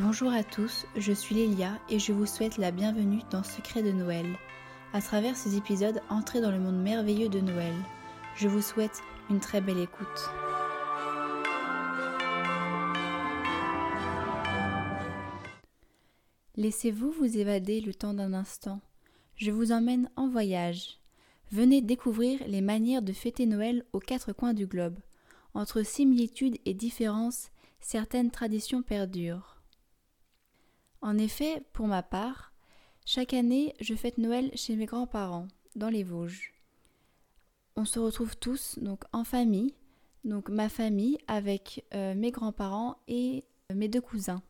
[0.00, 3.90] Bonjour à tous, je suis Lélia et je vous souhaite la bienvenue dans Secret de
[3.90, 4.26] Noël.
[4.92, 7.74] À travers ces épisodes, entrez dans le monde merveilleux de Noël.
[8.36, 10.30] Je vous souhaite une très belle écoute.
[16.54, 18.80] Laissez-vous vous évader le temps d'un instant.
[19.34, 21.00] Je vous emmène en voyage.
[21.50, 25.00] Venez découvrir les manières de fêter Noël aux quatre coins du globe.
[25.54, 27.48] Entre similitudes et différences,
[27.80, 29.57] certaines traditions perdurent.
[31.00, 32.52] En effet, pour ma part,
[33.04, 36.52] chaque année, je fête Noël chez mes grands-parents, dans les Vosges.
[37.76, 39.74] On se retrouve tous donc en famille,
[40.24, 44.42] donc ma famille avec euh, mes grands-parents et euh, mes deux cousins.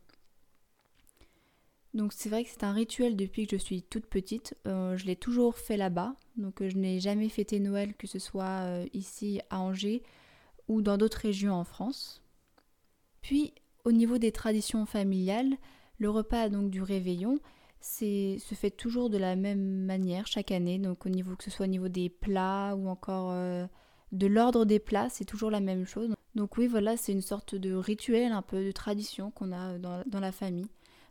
[1.92, 4.56] Donc c'est vrai que c'est un rituel depuis que je suis toute petite.
[4.66, 6.14] Euh, je l'ai toujours fait là-bas.
[6.36, 10.02] Donc je n'ai jamais fêté Noël que ce soit ici à Angers
[10.68, 12.22] ou dans d'autres régions en France.
[13.20, 13.52] Puis
[13.84, 15.56] au niveau des traditions familiales,
[15.98, 17.38] le repas donc du réveillon,
[17.80, 20.78] c'est se fait toujours de la même manière chaque année.
[20.78, 23.66] Donc au niveau que ce soit au niveau des plats ou encore euh,
[24.12, 26.14] de l'ordre des plats, c'est toujours la même chose.
[26.34, 30.20] Donc oui, voilà, c'est une sorte de rituel, un peu de tradition qu'on a dans,
[30.20, 30.68] la famille.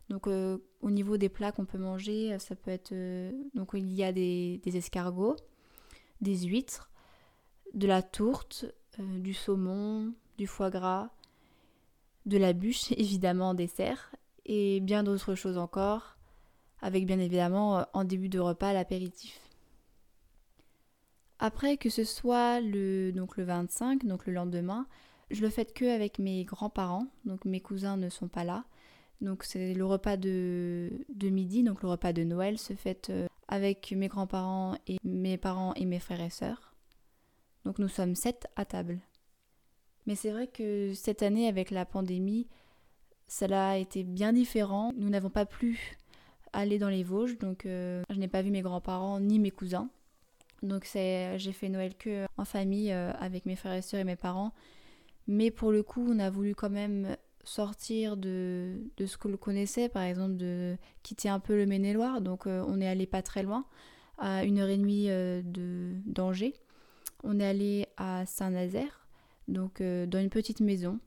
[0.08, 3.92] Donc euh, au niveau des plats qu'on peut manger, ça peut être euh, donc il
[3.92, 5.36] y a des, des, escargots,
[6.22, 6.90] des huîtres,
[7.74, 8.64] de la tourte,
[8.98, 11.10] du saumon, du foie gras,
[12.24, 14.12] de la bûche évidemment en dessert
[14.48, 16.16] et bien d'autres choses encore,
[16.80, 19.38] avec bien évidemment euh, en début de repas l'apéritif.
[21.38, 24.86] Après que ce soit le, donc le 25, donc le lendemain,
[25.30, 28.64] je le fais que avec mes grands-parents, donc mes cousins ne sont pas là.
[29.20, 33.26] Donc c'est le repas de, de, midi, donc le repas de Noël se fait euh,
[33.48, 36.74] avec mes grands-parents et mes parents et mes frères et sœurs.
[37.64, 39.00] Donc nous sommes sept à table.
[40.06, 42.46] Mais c'est vrai que cette année avec la pandémie,
[43.28, 44.92] cela a été bien différent.
[44.96, 45.98] Nous n'avons pas pu
[46.54, 49.88] aller dans les Vosges, donc euh, je n'ai pas vu mes grands-parents ni mes cousins.
[50.62, 54.16] Donc j'ai fait Noël que en famille euh, avec mes frères et sœurs et mes
[54.16, 54.52] parents.
[55.26, 59.88] Mais pour le coup, on a voulu quand même sortir de, ce que l'on connaissait,
[59.88, 62.22] par exemple de quitter un peu le Maine-et-Loire.
[62.22, 63.66] Donc euh, on est allé pas très loin,
[64.16, 66.54] à une heure et demie de d'Angers.
[67.24, 69.06] On est allé à Saint-Nazaire,
[69.48, 70.98] donc dans une petite maison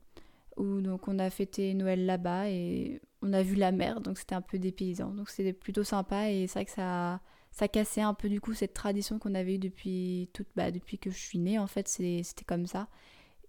[0.62, 4.36] où donc on a fêté Noël là-bas et on a vu la mer, donc c'était
[4.36, 5.12] un peu dépaysant.
[5.12, 7.20] Donc c'était plutôt sympa et c'est vrai que ça,
[7.52, 10.98] ça cassait un peu du coup cette tradition qu'on avait eue depuis, toute, bah, depuis
[10.98, 12.88] que je suis née, en fait c'était comme ça.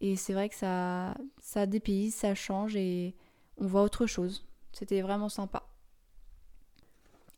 [0.00, 3.14] Et c'est vrai que ça, ça dépayse, ça change et
[3.58, 4.46] on voit autre chose.
[4.72, 5.62] C'était vraiment sympa.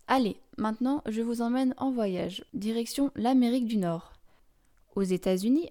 [0.07, 4.13] Allez, maintenant je vous emmène en voyage, direction l'Amérique du Nord.
[4.95, 5.71] Aux États-Unis,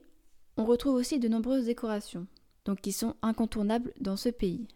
[0.57, 2.27] on retrouve aussi de nombreuses décorations
[2.65, 4.67] donc qui sont incontournables dans ce pays.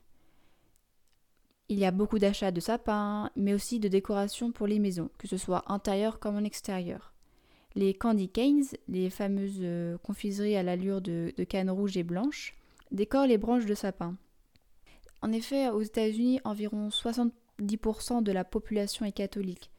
[1.69, 5.27] Il y a beaucoup d'achats de sapins, mais aussi de décorations pour les maisons, que
[5.27, 7.13] ce soit intérieures comme en extérieur.
[7.75, 12.55] Les candy canes, les fameuses euh, confiseries à l'allure de, cannes rouges et blanches,
[12.91, 14.15] décorent les branches de sapin.
[15.21, 19.69] En effet, aux États-Unis, environ 70% de la population est catholique.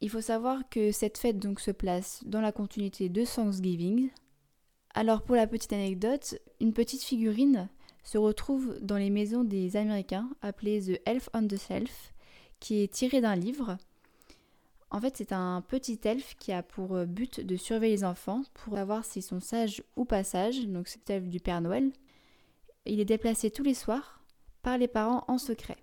[0.00, 4.08] Il faut savoir que cette fête donc se place dans la continuité de Thanksgiving,
[4.94, 7.68] alors pour la petite anecdote, une petite figurine
[8.02, 12.12] se retrouve dans les maisons des Américains appelée The Elf on the Shelf,
[12.58, 13.78] qui est tirée d'un livre.
[14.90, 18.74] En fait, c'est un petit elfe qui a pour but de surveiller les enfants pour
[18.74, 21.92] savoir s'ils sont sages ou pas sages, donc c'est l'elfe du Père Noël.
[22.86, 24.20] Il est déplacé tous les soirs
[24.62, 25.76] par les parents en secret.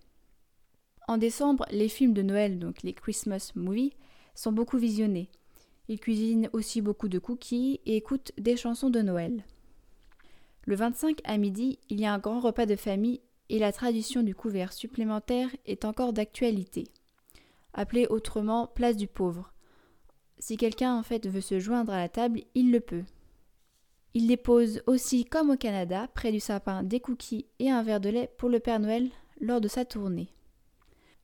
[1.08, 3.94] En décembre, les films de Noël, donc les Christmas movies,
[4.36, 5.30] sont beaucoup visionnés.
[5.90, 9.44] Il cuisine aussi beaucoup de cookies et écoute des chansons de Noël.
[10.66, 14.22] Le 25 à midi, il y a un grand repas de famille et la tradition
[14.22, 16.86] du couvert supplémentaire est encore d'actualité.
[17.74, 19.54] Appelée autrement place du pauvre.
[20.40, 23.06] Si quelqu'un en fait veut se joindre à la table, il le peut.
[24.14, 28.10] Il dépose aussi, comme au Canada, près du sapin des cookies et un verre de
[28.10, 29.10] lait pour le Père Noël
[29.40, 30.34] lors de sa tournée.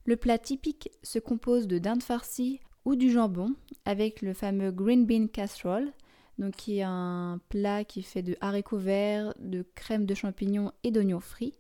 [0.06, 5.06] Le plat typique se compose de dinde farcie, ou du jambon avec le fameux green
[5.06, 5.92] bean casserole,
[6.38, 10.92] donc qui est un plat qui fait de haricots verts, de crème de champignons et
[10.92, 11.58] d'oignons frits,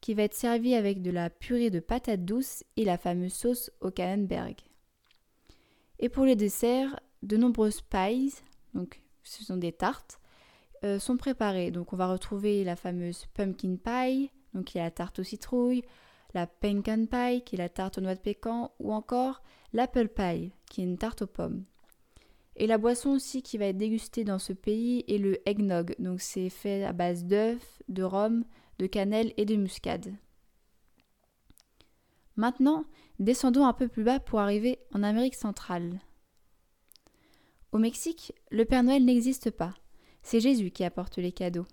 [0.00, 3.70] qui va être servi avec de la purée de patates douces et la fameuse sauce
[3.80, 4.56] au Canenberg.
[5.98, 8.34] Et pour les desserts, de nombreuses pies,
[8.74, 10.20] donc ce sont des tartes,
[10.84, 11.70] euh, sont préparées.
[11.70, 15.84] Donc on va retrouver la fameuse pumpkin pie, donc qui est la tarte aux citrouilles,
[16.34, 19.42] la pecan pie, qui est la tarte aux noix de pécan, ou encore
[19.72, 21.64] l'apple pie, qui est une tarte aux pommes.
[22.56, 26.20] Et la boisson aussi qui va être dégustée dans ce pays est le eggnog, donc
[26.20, 28.44] c'est fait à base d'œufs, de rhum,
[28.78, 30.14] de cannelle et de muscade.
[32.36, 32.84] Maintenant,
[33.18, 36.00] descendons un peu plus bas pour arriver en Amérique centrale.
[37.72, 39.74] Au Mexique, le Père Noël n'existe pas.
[40.22, 41.66] C'est Jésus qui apporte les cadeaux.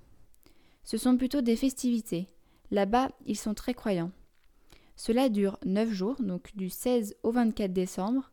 [0.84, 2.30] Ce sont plutôt des festivités.
[2.72, 4.12] Là-bas, ils sont très croyants.
[4.98, 8.32] Cela dure 9 jours, donc du 16 au 24 décembre.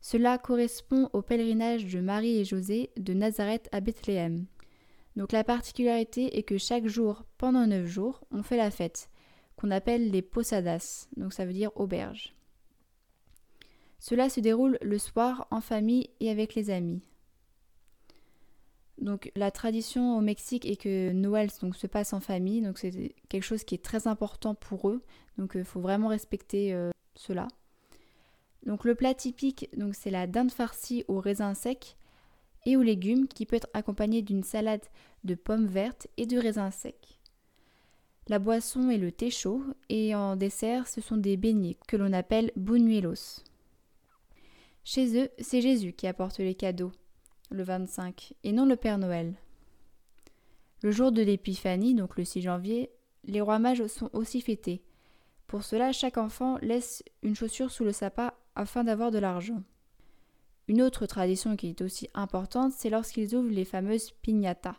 [0.00, 4.46] Cela correspond au pèlerinage de Marie et José de Nazareth à Bethléem.
[5.16, 9.10] Donc la particularité est que chaque jour, pendant 9 jours, on fait la fête,
[9.56, 12.36] qu'on appelle les posadas, donc ça veut dire auberge.
[13.98, 17.02] Cela se déroule le soir en famille et avec les amis.
[19.34, 23.64] La tradition au Mexique est que Noël se passe en famille, donc c'est quelque chose
[23.64, 25.02] qui est très important pour eux,
[25.38, 27.48] donc il euh, faut vraiment respecter euh, cela.
[28.66, 31.96] Donc le plat typique, c'est la dinde farcie aux raisins secs
[32.66, 34.84] et aux légumes qui peut être accompagnée d'une salade
[35.24, 37.18] de pommes vertes et de raisins secs.
[38.28, 42.12] La boisson est le thé chaud et en dessert, ce sont des beignets que l'on
[42.12, 43.42] appelle buñuelos.
[44.84, 46.92] Chez eux, c'est Jésus qui apporte les cadeaux,
[47.50, 49.34] le 25, et non le Père Noël.
[50.82, 52.90] Le jour de l'Épiphanie, donc le 6 janvier,
[53.24, 54.82] les rois mages sont aussi fêtés.
[55.46, 59.62] Pour cela, chaque enfant laisse une chaussure sous le sapin afin d'avoir de l'argent.
[60.68, 64.76] Une autre tradition qui est aussi importante, c'est lorsqu'ils ouvrent les fameuses piñatas.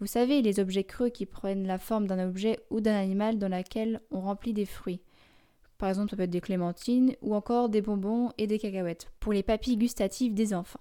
[0.00, 3.48] Vous savez, les objets creux qui prennent la forme d'un objet ou d'un animal dans
[3.48, 5.00] lequel on remplit des fruits.
[5.78, 9.32] Par exemple, ça peut être des clémentines ou encore des bonbons et des cacahuètes pour
[9.32, 10.80] les papilles gustatives des enfants.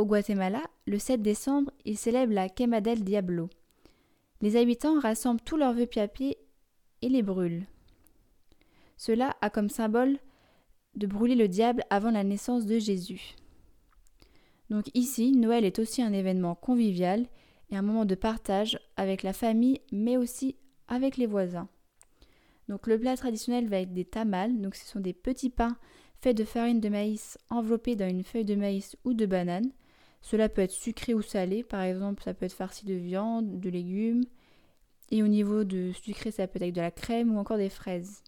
[0.00, 3.50] Au Guatemala, le 7 décembre, ils célèbrent la Quema del Diablo.
[4.40, 6.38] Les habitants rassemblent tous leurs vœux papier
[7.02, 7.66] et les brûlent.
[8.96, 10.16] Cela a comme symbole
[10.94, 13.36] de brûler le diable avant la naissance de Jésus.
[14.70, 17.26] Donc ici, Noël est aussi un événement convivial
[17.68, 20.56] et un moment de partage avec la famille, mais aussi
[20.88, 21.68] avec les voisins.
[22.70, 25.76] Donc le plat traditionnel va être des tamales, donc ce sont des petits pains
[26.22, 29.70] faits de farine de maïs enveloppés dans une feuille de maïs ou de banane.
[30.20, 33.70] Cela peut être sucré ou salé, par exemple ça peut être farci de viande, de
[33.70, 34.24] légumes,
[35.10, 38.22] et au niveau de sucré ça peut être de la crème ou encore des fraises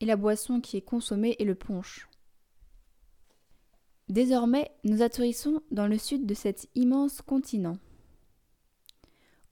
[0.00, 2.08] et la boisson qui est consommée est le punch.
[4.08, 7.78] Désormais, nous atterrissons dans le sud de cet immense continent.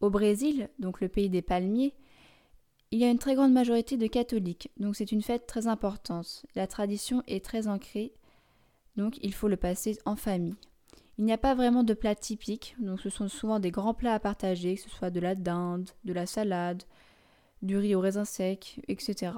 [0.01, 1.95] Au Brésil, donc le pays des palmiers,
[2.91, 6.47] il y a une très grande majorité de catholiques, donc c'est une fête très importante.
[6.55, 8.15] La tradition est très ancrée,
[8.97, 10.57] donc il faut le passer en famille.
[11.19, 14.15] Il n'y a pas vraiment de plat typique, donc ce sont souvent des grands plats
[14.15, 16.85] à partager, que ce soit de la dinde, de la salade,
[17.61, 19.33] du riz au raisin sec, etc.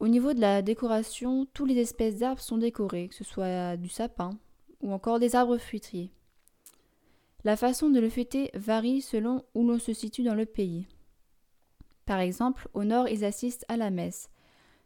[0.00, 3.88] Au niveau de la décoration, toutes les espèces d'arbres sont décorées, que ce soit du
[3.88, 4.30] sapin
[4.82, 6.10] ou encore des arbres fruitiers.
[7.42, 10.86] La façon de le fêter varie selon où l'on se situe dans le pays.
[12.04, 14.28] Par exemple, au nord, ils assistent à la messe,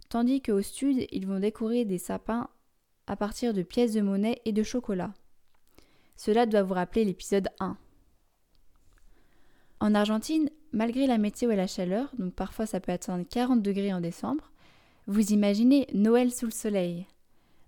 [0.08, 2.48] tandis qu'au sud, ils vont décorer des sapins
[3.08, 5.14] à partir de pièces de monnaie et de chocolat.
[6.18, 7.78] Cela doit vous rappeler l'épisode 1.
[9.78, 13.94] En Argentine, malgré la météo et la chaleur, donc parfois ça peut atteindre 40 degrés
[13.94, 14.50] en décembre,
[15.06, 17.06] vous imaginez Noël sous le soleil.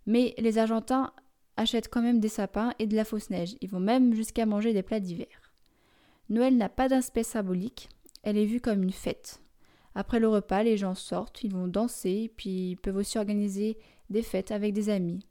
[0.05, 1.13] Mais les Argentins
[1.57, 3.55] achètent quand même des sapins et de la fausse neige.
[3.61, 5.55] Ils vont même jusqu'à manger des plats d'hiver.
[6.29, 7.89] Noël n'a pas d'aspect symbolique,
[8.25, 9.41] elle est vue comme une fête.
[9.95, 13.79] Après le repas, les gens sortent, ils vont danser, puis ils peuvent aussi organiser
[14.11, 15.25] des fêtes avec des amis.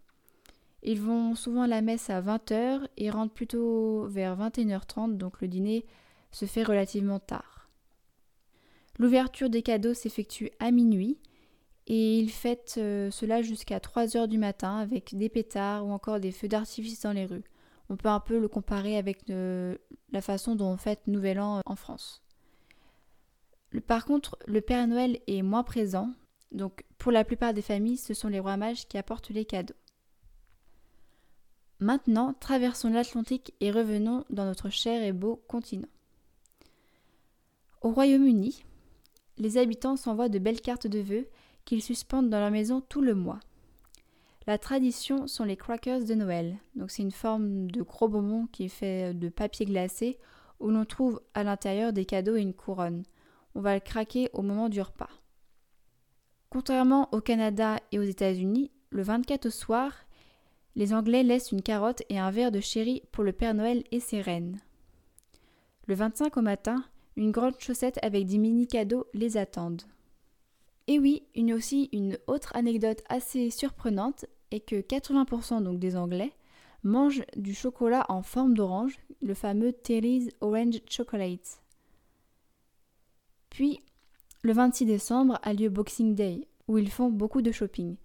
[0.84, 5.48] Ils vont souvent à la messe à 20h et rentrent plutôt vers 21h30, donc le
[5.48, 5.86] dîner
[6.32, 7.70] se fait relativement tard.
[8.98, 11.18] L'ouverture des cadeaux s'effectue à minuit
[11.88, 16.20] et ils fêtent euh, cela jusqu'à 3 heures du matin avec des pétards ou encore
[16.20, 17.44] des feux d'artifice dans les rues.
[17.90, 19.76] On peut un peu le comparer avec euh,
[20.12, 22.22] la façon dont on fête Nouvel An en France.
[23.88, 26.14] par contre, le Père Noël est moins présent,
[26.52, 29.76] donc pour la plupart des familles, ce sont les rois mages qui apportent les cadeaux.
[31.80, 35.88] Maintenant, traversons l'Atlantique et revenons dans notre cher et beau continent.
[37.82, 38.66] Au Royaume-Uni,
[39.38, 41.28] les habitants s'envoient de belles cartes de vœux
[41.64, 43.40] qu'ils suspendent dans leur maison tout le mois.
[44.48, 46.58] La tradition sont les crackers de Noël.
[46.76, 50.18] Donc c'est une forme de gros bonbon qui est fait de papier glacé
[50.60, 53.04] où l'on trouve à l'intérieur des cadeaux et une couronne.
[53.56, 55.10] On va le craquer au moment du repas.
[56.50, 59.94] Contrairement au Canada et aux États-Unis, le 24 au soir,
[60.76, 64.00] les Anglais laissent une carotte et un verre de sherry pour le Père Noël et
[64.00, 64.60] ses reines.
[65.88, 66.84] Le 25 au matin,
[67.16, 69.82] une grande chaussette avec des mini cadeaux les attendent.
[70.88, 76.34] Et oui, a aussi une autre anecdote assez surprenante est que 80% donc des Anglais
[76.84, 81.62] mangent du chocolat en forme d'orange, le fameux Terry's Orange Chocolate.
[83.50, 83.82] Puis,
[84.42, 87.98] Le 26 décembre a lieu Boxing Day, où ils font beaucoup de shopping.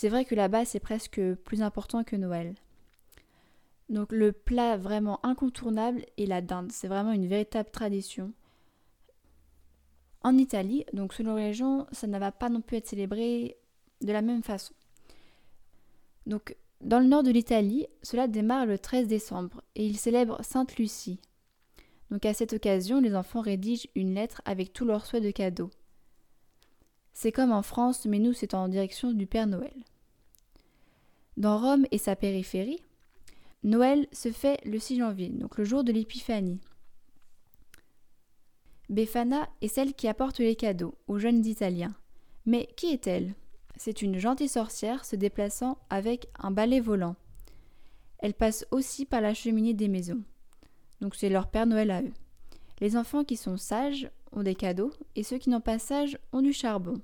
[0.00, 2.54] C'est vrai que là-bas, c'est presque plus important que Noël.
[3.90, 6.72] Donc le plat vraiment incontournable est la dinde.
[6.72, 8.32] C'est vraiment une véritable tradition.
[10.22, 13.58] En Italie, donc selon les régions, ça ne va pas non plus être célébré
[14.00, 14.72] de la même façon.
[16.24, 20.78] Donc dans le nord de l'Italie, cela démarre le 13 décembre et ils célèbrent Sainte
[20.78, 21.20] Lucie.
[22.10, 25.70] Donc à cette occasion, les enfants rédigent une lettre avec tous leurs souhaits de cadeaux.
[27.12, 29.74] C'est comme en France, mais nous c'est en direction du Père Noël.
[31.36, 32.82] Dans Rome et sa périphérie,
[33.62, 36.60] Noël se fait le 6 janvier, donc le jour de l'Épiphanie.
[38.88, 41.94] Befana est celle qui apporte les cadeaux aux jeunes Italiens.
[42.46, 43.34] Mais qui est-elle?
[43.76, 47.16] C'est une gentille sorcière se déplaçant avec un balai volant.
[48.18, 50.22] Elle passe aussi par la cheminée des maisons.
[51.00, 52.12] Donc c'est leur Père Noël à eux.
[52.80, 56.42] Les enfants qui sont sages ont des cadeaux et ceux qui n'ont pas sages ont
[56.42, 57.00] du charbon.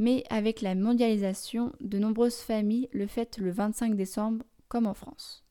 [0.00, 5.44] Mais avec la mondialisation, de nombreuses familles le fêtent le 25 décembre comme en France.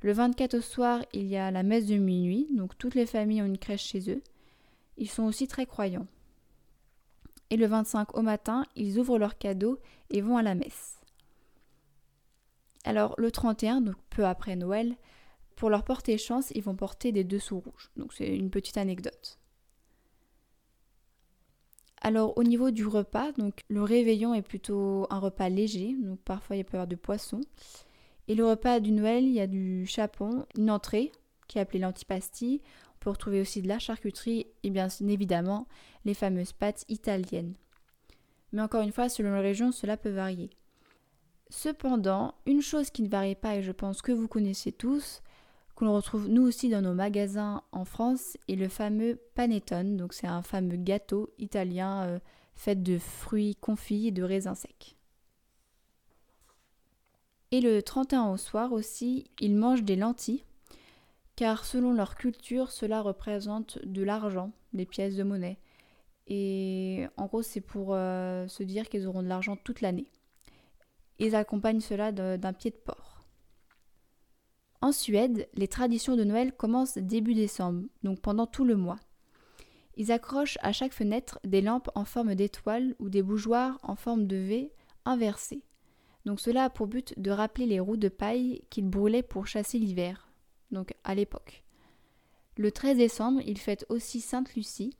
[0.00, 3.42] Le 24 au soir, il y a la messe de minuit, donc toutes les familles
[3.42, 4.22] ont une crèche chez eux.
[4.96, 6.06] Ils sont aussi très croyants.
[7.50, 11.00] Et le 25 au matin, ils ouvrent leurs cadeaux et vont à la messe.
[12.84, 14.94] Alors le 31, donc peu après Noël,
[15.56, 17.90] pour leur porter chance, ils vont porter des dessous rouges.
[17.96, 19.40] Donc c'est une petite anecdote.
[22.06, 26.56] Alors au niveau du repas, donc le réveillon est plutôt un repas léger, donc parfois
[26.56, 27.40] il peut y avoir du poisson.
[28.28, 31.12] Et le repas du Noël, il y a du chapon, une entrée
[31.48, 32.60] qui est appelée l'antipasti.
[32.96, 35.66] On peut retrouver aussi de la charcuterie et bien évidemment
[36.04, 37.54] les fameuses pâtes italiennes.
[38.52, 40.50] Mais encore une fois, selon la région, cela peut varier.
[41.48, 45.22] Cependant, une chose qui ne varie pas et je pense que vous connaissez tous,
[45.74, 49.96] qu'on retrouve nous aussi dans nos magasins en France, est le fameux panettone.
[49.96, 52.18] Donc c'est un fameux gâteau italien euh,
[52.54, 54.96] fait de fruits confits et de raisins secs.
[57.50, 60.44] Et le 31 au soir aussi, ils mangent des lentilles,
[61.36, 65.58] car selon leur culture, cela représente de l'argent, des pièces de monnaie.
[66.26, 70.06] Et en gros, c'est pour euh, se dire qu'ils auront de l'argent toute l'année.
[71.18, 73.13] Ils accompagnent cela d'un pied de porc.
[74.84, 78.98] En Suède, les traditions de Noël commencent début décembre, donc pendant tout le mois.
[79.96, 84.26] Ils accrochent à chaque fenêtre des lampes en forme d'étoile ou des bougeoirs en forme
[84.26, 84.72] de V
[85.06, 85.62] inversés.
[86.26, 89.78] Donc cela a pour but de rappeler les roues de paille qu'ils brûlaient pour chasser
[89.78, 90.28] l'hiver,
[90.70, 91.64] donc à l'époque.
[92.58, 94.98] Le 13 décembre, ils fêtent aussi Sainte Lucie,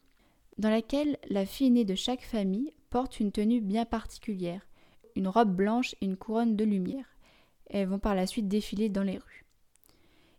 [0.57, 4.67] dans laquelle la fille aînée de chaque famille porte une tenue bien particulière,
[5.15, 7.19] une robe blanche et une couronne de lumière.
[7.67, 9.44] Elles vont par la suite défiler dans les rues.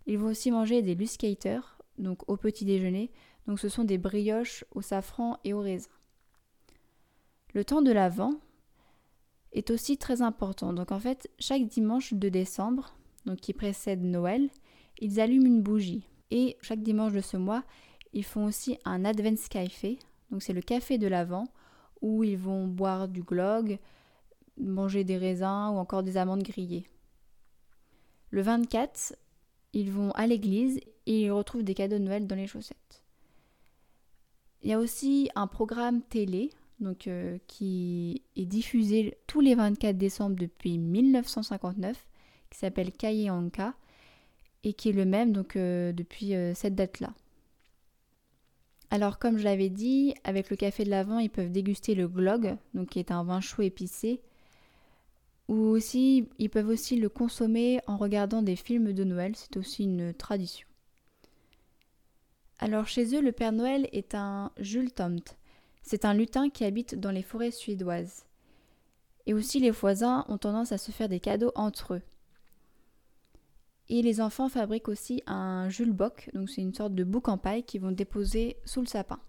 [0.05, 3.11] Ils vont aussi manger des luskaters, donc au petit déjeuner,
[3.47, 5.89] donc ce sont des brioches au safran et au raisin.
[7.53, 8.33] Le temps de l'Avent,
[9.55, 10.73] est aussi très important.
[10.73, 12.93] Donc en fait, chaque dimanche de décembre,
[13.41, 14.49] qui précède Noël,
[14.99, 16.03] ils allument une bougie.
[16.29, 17.63] Et chaque dimanche de ce mois,
[18.13, 19.97] ils font aussi un Advent Café.
[20.29, 21.45] Donc c'est le café de l'Avent
[22.01, 23.79] où ils vont boire du glog,
[24.57, 26.87] manger des raisins ou encore des amandes grillées.
[28.29, 29.15] Le 24,
[29.75, 33.03] ils vont à l'église et ils retrouvent des cadeaux de Noël dans les chaussettes.
[34.63, 36.49] Il y a aussi un programme télé
[37.07, 42.07] euh, qui est diffusé tous les 24 décembre depuis 1959,
[42.49, 43.75] qui s'appelle Kaye Anka,
[44.63, 47.13] et qui est le même donc, euh, depuis euh, cette date-là.
[48.89, 52.55] Alors, comme je l'avais dit, avec le café de l'Avent, ils peuvent déguster le glog,
[52.89, 54.21] qui est un vin chaud épicé,
[55.47, 59.83] ou aussi ils peuvent aussi le consommer en regardant des films de Noël, c'est aussi
[59.83, 60.67] une tradition.
[62.59, 65.37] Alors chez eux, le Père Noël est un Jules Tomt,
[65.81, 68.25] c'est un lutin qui habite dans les forêts suédoises.
[69.27, 72.01] Et aussi les voisins ont tendance à se faire des cadeaux entre eux.
[73.89, 77.37] Et les enfants fabriquent aussi un Jules Bock, donc c'est une sorte de bouc en
[77.37, 79.19] paille qu'ils vont déposer sous le sapin.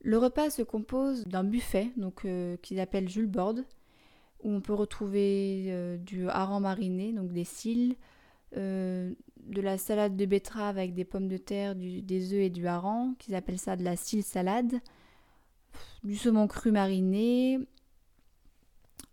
[0.00, 3.64] Le repas se compose d'un buffet, donc euh, qu'ils appellent Jules Board,
[4.42, 7.96] où on peut retrouver euh, du hareng mariné, donc des cils,
[8.56, 9.12] euh,
[9.46, 13.14] de la salade de betterave avec des pommes de terre, des œufs et du hareng,
[13.18, 14.80] qu'ils appellent ça de la cils salade,
[16.04, 17.60] du saumon cru mariné,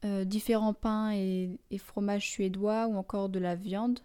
[0.04, 4.00] euh, différents pains et, fromages suédois ou encore de la viande,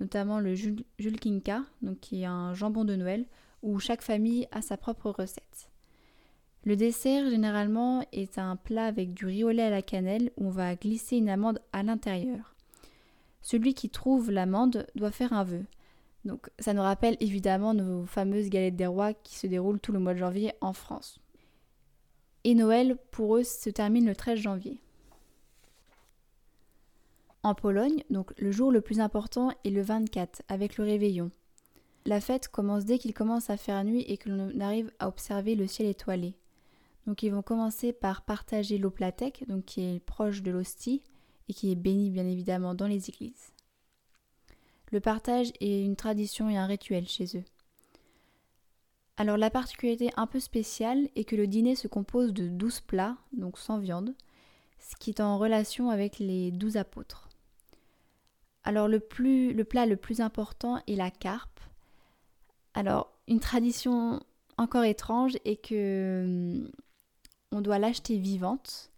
[0.00, 0.54] notamment le
[0.98, 1.62] julkinka,
[2.00, 3.24] qui est un jambon de Noël,
[3.62, 5.70] où chaque famille a sa propre recette.
[6.64, 10.46] Le dessert généralement est un plat avec du riz au lait à la cannelle où
[10.46, 12.54] on va glisser une amande à l'intérieur.
[13.42, 15.64] Celui qui trouve l'amande doit faire un vœu.
[16.24, 19.98] Donc ça nous rappelle évidemment nos fameuses galettes des rois qui se déroulent tout le
[19.98, 21.20] mois de janvier en France.
[22.44, 24.80] Et Noël, pour eux, se termine le 13 janvier.
[27.42, 31.30] En Pologne, donc le jour le plus important est le 24, avec le réveillon.
[32.06, 35.54] La fête commence dès qu'il commence à faire nuit et que l'on arrive à observer
[35.54, 36.34] le ciel étoilé.
[37.06, 41.02] Donc ils vont commencer par partager l'oplatek, donc qui est proche de l'hostie
[41.48, 43.52] et qui est béni bien évidemment dans les églises.
[44.90, 47.44] Le partage est une tradition et un rituel chez eux.
[49.16, 53.16] Alors la particularité un peu spéciale est que le dîner se compose de douze plats,
[53.32, 54.14] donc sans viande,
[54.78, 57.28] ce qui est en relation avec les douze apôtres.
[58.64, 61.60] Alors le, plus, le plat le plus important est la carpe.
[62.72, 64.20] Alors une tradition
[64.56, 66.70] encore étrange est que hum,
[67.54, 68.90] on doit l'acheter vivante,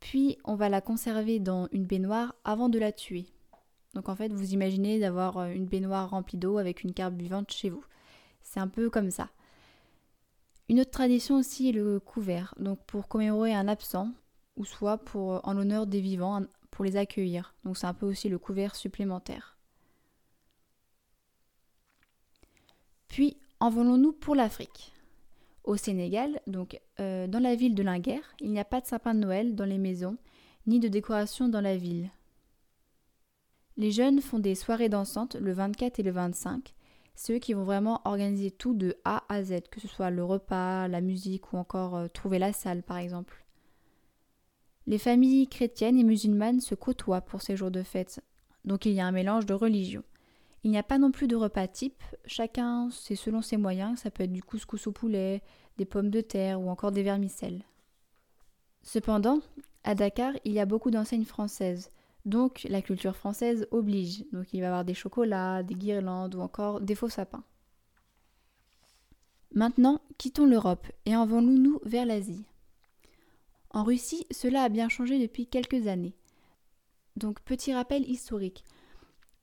[0.00, 3.26] puis on va la conserver dans une baignoire avant de la tuer.
[3.94, 7.52] Donc en fait, vous imaginez d'avoir euh, une baignoire remplie d'eau avec une carpe vivante
[7.52, 7.84] chez vous.
[8.42, 9.30] C'est un peu comme ça.
[10.68, 14.10] Une autre tradition aussi est le couvert, donc pour commémorer un absent,
[14.56, 17.54] ou soit euh, en l'honneur des vivants, pour les accueillir.
[17.64, 19.56] Donc c'est un peu aussi le couvert supplémentaire.
[23.06, 24.92] Puis envolons-nous pour l'Afrique.
[25.64, 29.14] Au Sénégal, donc euh, dans la ville de Linguerre, il n'y a pas de sapin
[29.14, 30.16] de Noël dans les maisons,
[30.66, 32.10] ni de décoration dans la ville.
[33.76, 36.74] Les jeunes font des soirées dansantes le 24 et le 25.
[37.14, 40.88] Ceux qui vont vraiment organiser tout de A à Z, que ce soit le repas,
[40.88, 43.44] la musique ou encore euh, trouver la salle par exemple.
[44.86, 48.20] Les familles chrétiennes et musulmanes se côtoient pour ces jours de fête,
[48.64, 50.02] donc il y a un mélange de religions.
[50.64, 54.10] Il n'y a pas non plus de repas type, chacun c'est selon ses moyens, ça
[54.10, 55.42] peut être du couscous au poulet,
[55.76, 57.64] des pommes de terre ou encore des vermicelles.
[58.82, 59.40] Cependant,
[59.84, 61.90] à Dakar, il y a beaucoup d'enseignes françaises,
[62.24, 64.24] donc la culture française oblige.
[64.32, 67.44] Donc il va y avoir des chocolats, des guirlandes ou encore des faux sapins.
[69.54, 72.44] Maintenant, quittons l'Europe et envolons-nous vers l'Asie.
[73.70, 76.14] En Russie, cela a bien changé depuis quelques années.
[77.16, 78.64] Donc petit rappel historique.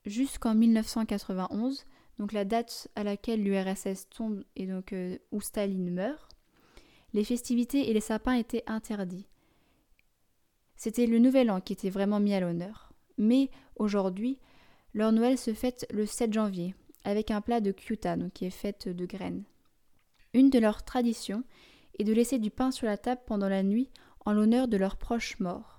[0.10, 1.86] Jusqu'en 1991,
[2.18, 6.36] donc la date à laquelle l'URSS tombe et donc euh, où Staline meurt,
[7.14, 9.28] les festivités et les sapins étaient interdits.
[10.76, 12.92] C'était le nouvel an qui était vraiment mis à l'honneur.
[13.20, 14.40] Mais aujourd'hui,
[14.96, 18.88] leur Noël se fête le 7 janvier, avec un plat de kyuta, qui est fait
[18.88, 19.44] de graines.
[20.34, 21.44] Une de leurs traditions
[22.00, 23.92] est de laisser du pain sur la table pendant la nuit
[24.26, 25.79] en l'honneur de leurs proches morts.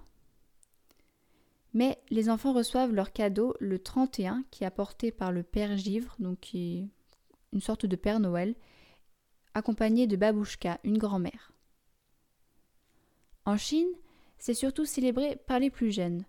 [1.72, 6.16] Mais les enfants reçoivent leur cadeau le 31, qui est apporté par le Père Givre,
[6.18, 8.54] donc une sorte de Père Noël,
[9.54, 11.52] accompagné de Babouchka, une grand-mère.
[13.44, 13.90] En Chine,
[14.38, 16.24] c'est surtout célébré par les plus jeunes.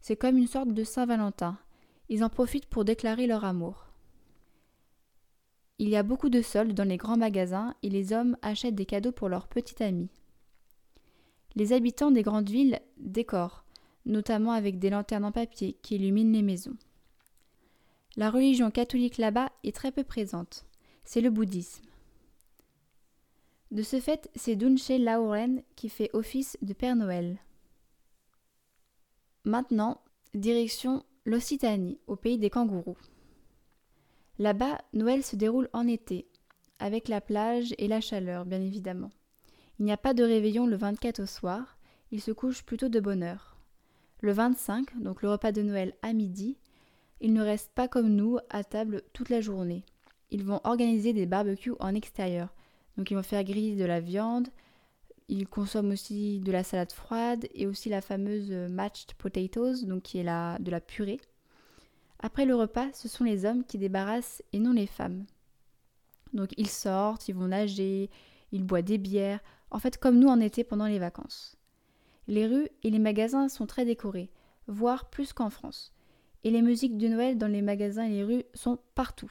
[0.00, 1.58] C'est comme une sorte de Saint-Valentin.
[2.08, 3.86] Ils en profitent pour déclarer leur amour.
[5.78, 8.86] Il y a beaucoup de soldes dans les grands magasins et les hommes achètent des
[8.86, 10.08] cadeaux pour leurs petits amis.
[11.54, 13.65] Les habitants des grandes villes décorent,
[14.06, 16.76] notamment avec des lanternes en papier qui illuminent les maisons.
[18.16, 20.64] La religion catholique là-bas est très peu présente.
[21.04, 21.84] C'est le bouddhisme.
[23.70, 27.38] De ce fait, c'est Dunche Lauren qui fait office de Père Noël.
[29.44, 30.00] Maintenant,
[30.34, 32.96] direction l'Occitanie, au pays des kangourous.
[34.38, 36.26] Là-bas, Noël se déroule en été,
[36.78, 39.10] avec la plage et la chaleur, bien évidemment.
[39.78, 41.78] Il n'y a pas de réveillon le 24 au soir,
[42.12, 43.55] il se couche plutôt de bonne heure.
[44.20, 46.56] Le 25, donc le repas de Noël à midi,
[47.20, 49.84] ils ne restent pas comme nous à table toute la journée.
[50.30, 52.48] Ils vont organiser des barbecues en extérieur.
[52.96, 54.48] Donc ils vont faire griller de la viande,
[55.28, 60.18] ils consomment aussi de la salade froide et aussi la fameuse matched potatoes, donc qui
[60.18, 61.20] est la, de la purée.
[62.20, 65.26] Après le repas, ce sont les hommes qui débarrassent et non les femmes.
[66.32, 68.10] Donc ils sortent, ils vont nager,
[68.52, 71.55] ils boivent des bières, en fait comme nous en été pendant les vacances.
[72.28, 74.30] Les rues et les magasins sont très décorés,
[74.66, 75.92] voire plus qu'en France.
[76.44, 79.30] Et les musiques de Noël dans les magasins et les rues sont partout.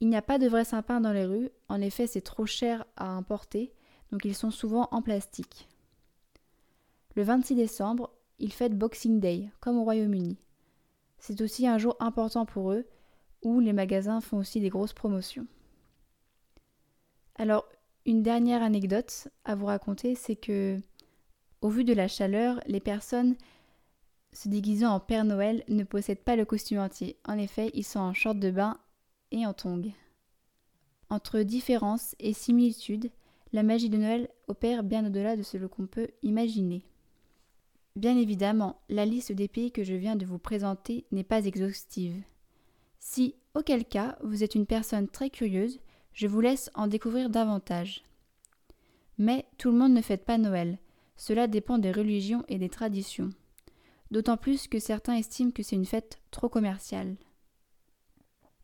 [0.00, 2.84] Il n'y a pas de vrai sapin dans les rues, en effet c'est trop cher
[2.96, 3.72] à importer,
[4.12, 5.68] donc ils sont souvent en plastique.
[7.16, 10.36] Le 26 décembre, ils fêtent Boxing Day, comme au Royaume-Uni.
[11.18, 12.86] C'est aussi un jour important pour eux,
[13.42, 15.46] où les magasins font aussi des grosses promotions.
[17.36, 17.66] Alors,
[18.06, 20.78] une dernière anecdote à vous raconter, c'est que,
[21.64, 23.36] au vu de la chaleur, les personnes
[24.34, 27.16] se déguisant en Père Noël ne possèdent pas le costume entier.
[27.24, 28.76] En effet, ils sont en short de bain
[29.30, 29.90] et en tongs.
[31.08, 33.10] Entre différences et similitudes,
[33.54, 36.84] la magie de Noël opère bien au-delà de ce qu'on peut imaginer.
[37.96, 42.22] Bien évidemment, la liste des pays que je viens de vous présenter n'est pas exhaustive.
[42.98, 45.80] Si, auquel cas, vous êtes une personne très curieuse,
[46.12, 48.04] je vous laisse en découvrir davantage.
[49.16, 50.78] Mais tout le monde ne fête pas Noël.
[51.16, 53.30] Cela dépend des religions et des traditions.
[54.10, 57.16] D'autant plus que certains estiment que c'est une fête trop commerciale.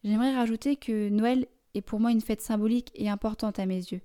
[0.05, 4.01] J'aimerais rajouter que Noël est pour moi une fête symbolique et importante à mes yeux,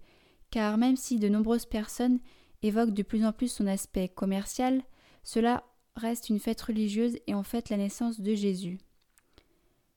[0.52, 2.20] car même si de nombreuses personnes
[2.62, 4.84] évoquent de plus en plus son aspect commercial,
[5.24, 5.64] cela
[5.96, 8.78] reste une fête religieuse et en fait la naissance de Jésus.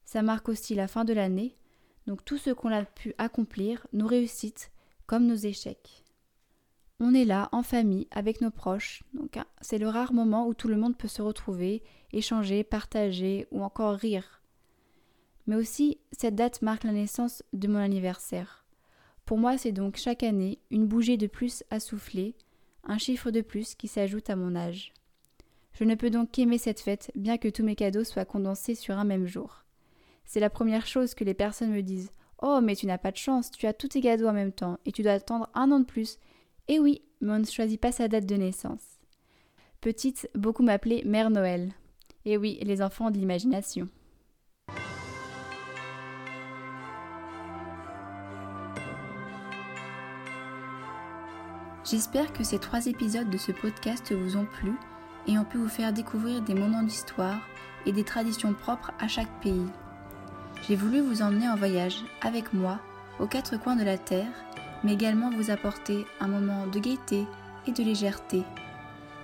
[0.04, 1.56] Ça marque aussi la fin de l'année,
[2.06, 4.70] donc tout ce qu'on a pu accomplir, nos réussites
[5.06, 6.04] comme nos échecs.
[7.00, 10.54] On est là en famille avec nos proches, donc hein, c'est le rare moment où
[10.54, 11.82] tout le monde peut se retrouver,
[12.12, 14.42] échanger, partager ou encore rire.
[15.46, 18.66] Mais aussi, cette date marque la naissance de mon anniversaire.
[19.24, 22.34] Pour moi, c'est donc chaque année une bougie de plus à souffler,
[22.82, 24.92] un chiffre de plus qui s'ajoute à mon âge.
[25.72, 28.98] Je ne peux donc qu'aimer cette fête, bien que tous mes cadeaux soient condensés sur
[28.98, 29.64] un même jour.
[30.24, 32.10] C'est la première chose que les personnes me disent.
[32.42, 34.78] Oh, mais tu n'as pas de chance, tu as tous tes cadeaux en même temps,
[34.84, 36.18] et tu dois attendre un an de plus.
[36.68, 38.82] Et oui, mais on ne choisit pas sa date de naissance.
[39.80, 41.72] Petite, beaucoup m'appelaient Mère Noël.
[42.26, 43.88] Et oui, les enfants de l'imagination.
[51.90, 54.72] J'espère que ces trois épisodes de ce podcast vous ont plu
[55.26, 57.40] et ont pu vous faire découvrir des moments d'histoire
[57.86, 59.66] et des traditions propres à chaque pays.
[60.66, 62.78] J'ai voulu vous emmener en voyage avec moi
[63.20, 64.28] aux quatre coins de la Terre,
[64.84, 67.26] mais également vous apporter un moment de gaieté
[67.66, 68.42] et de légèreté.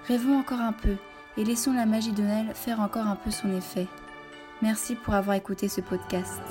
[0.07, 0.97] Rêvons encore un peu
[1.37, 3.87] et laissons la magie de Noël faire encore un peu son effet.
[4.63, 6.43] Merci pour avoir écouté ce podcast.